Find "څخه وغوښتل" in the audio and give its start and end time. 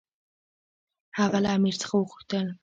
1.81-2.47